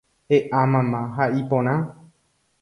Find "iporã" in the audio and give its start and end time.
1.41-1.75